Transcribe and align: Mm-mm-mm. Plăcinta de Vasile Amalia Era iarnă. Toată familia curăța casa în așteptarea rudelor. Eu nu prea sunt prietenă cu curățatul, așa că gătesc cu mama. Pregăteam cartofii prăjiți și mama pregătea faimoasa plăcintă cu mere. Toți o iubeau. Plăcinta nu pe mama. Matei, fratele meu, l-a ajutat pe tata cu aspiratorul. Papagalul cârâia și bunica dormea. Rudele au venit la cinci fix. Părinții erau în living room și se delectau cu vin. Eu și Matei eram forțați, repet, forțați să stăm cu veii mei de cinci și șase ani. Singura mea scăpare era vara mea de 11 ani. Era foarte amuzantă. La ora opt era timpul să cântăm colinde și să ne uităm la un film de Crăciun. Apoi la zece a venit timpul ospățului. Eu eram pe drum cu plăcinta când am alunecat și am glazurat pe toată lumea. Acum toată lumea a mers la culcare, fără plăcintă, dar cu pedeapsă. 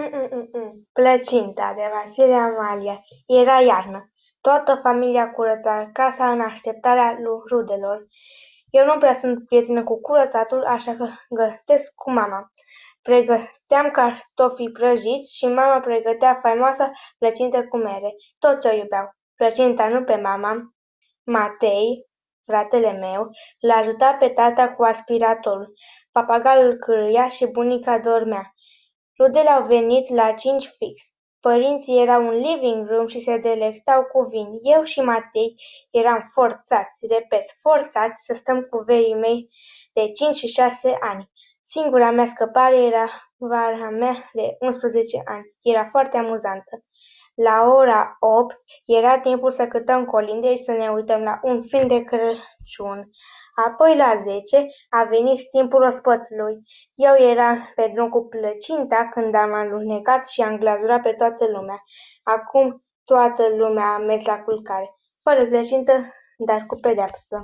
Mm-mm-mm. 0.00 0.72
Plăcinta 0.92 1.72
de 1.76 1.82
Vasile 1.92 2.34
Amalia 2.34 3.00
Era 3.26 3.60
iarnă. 3.60 4.10
Toată 4.40 4.80
familia 4.82 5.30
curăța 5.30 5.90
casa 5.92 6.30
în 6.30 6.40
așteptarea 6.40 7.18
rudelor. 7.50 8.06
Eu 8.70 8.84
nu 8.84 8.98
prea 8.98 9.14
sunt 9.14 9.46
prietenă 9.46 9.82
cu 9.82 10.00
curățatul, 10.00 10.64
așa 10.64 10.94
că 10.96 11.06
gătesc 11.28 11.94
cu 11.94 12.10
mama. 12.10 12.50
Pregăteam 13.02 13.90
cartofii 13.92 14.72
prăjiți 14.72 15.36
și 15.36 15.46
mama 15.46 15.80
pregătea 15.80 16.38
faimoasa 16.42 16.90
plăcintă 17.18 17.64
cu 17.64 17.76
mere. 17.76 18.14
Toți 18.38 18.66
o 18.66 18.72
iubeau. 18.72 19.10
Plăcinta 19.36 19.88
nu 19.88 20.04
pe 20.04 20.16
mama. 20.16 20.74
Matei, 21.24 22.06
fratele 22.46 22.92
meu, 22.92 23.28
l-a 23.58 23.76
ajutat 23.76 24.18
pe 24.18 24.28
tata 24.28 24.72
cu 24.72 24.82
aspiratorul. 24.82 25.72
Papagalul 26.12 26.74
cârâia 26.74 27.28
și 27.28 27.46
bunica 27.46 27.98
dormea. 27.98 28.54
Rudele 29.20 29.48
au 29.48 29.66
venit 29.66 30.08
la 30.08 30.32
cinci 30.32 30.66
fix. 30.78 31.02
Părinții 31.40 32.00
erau 32.00 32.28
în 32.28 32.36
living 32.36 32.88
room 32.88 33.06
și 33.06 33.20
se 33.20 33.36
delectau 33.38 34.02
cu 34.02 34.22
vin. 34.22 34.58
Eu 34.62 34.82
și 34.82 35.00
Matei 35.00 35.54
eram 35.90 36.30
forțați, 36.32 37.06
repet, 37.08 37.44
forțați 37.60 38.24
să 38.24 38.34
stăm 38.34 38.60
cu 38.60 38.82
veii 38.86 39.14
mei 39.14 39.48
de 39.92 40.10
cinci 40.12 40.36
și 40.36 40.46
șase 40.46 40.96
ani. 41.00 41.30
Singura 41.62 42.10
mea 42.10 42.26
scăpare 42.26 42.76
era 42.76 43.06
vara 43.36 43.88
mea 43.90 44.30
de 44.32 44.56
11 44.60 45.22
ani. 45.24 45.44
Era 45.62 45.88
foarte 45.90 46.16
amuzantă. 46.16 46.84
La 47.34 47.74
ora 47.74 48.16
opt 48.20 48.56
era 48.84 49.18
timpul 49.18 49.52
să 49.52 49.66
cântăm 49.66 50.04
colinde 50.04 50.56
și 50.56 50.62
să 50.62 50.72
ne 50.72 50.90
uităm 50.90 51.22
la 51.22 51.38
un 51.42 51.62
film 51.62 51.86
de 51.86 52.00
Crăciun. 52.00 53.10
Apoi 53.66 53.96
la 53.96 54.22
zece 54.24 54.66
a 54.90 55.04
venit 55.04 55.50
timpul 55.50 55.82
ospățului. 55.82 56.62
Eu 56.94 57.14
eram 57.14 57.72
pe 57.74 57.90
drum 57.94 58.08
cu 58.08 58.26
plăcinta 58.28 59.08
când 59.12 59.34
am 59.34 59.52
alunecat 59.52 60.26
și 60.28 60.40
am 60.40 60.56
glazurat 60.56 61.02
pe 61.02 61.12
toată 61.12 61.44
lumea. 61.46 61.82
Acum 62.22 62.84
toată 63.04 63.48
lumea 63.48 63.86
a 63.86 63.98
mers 63.98 64.24
la 64.24 64.38
culcare, 64.38 64.90
fără 65.22 65.46
plăcintă, 65.46 65.92
dar 66.36 66.64
cu 66.66 66.74
pedeapsă. 66.80 67.36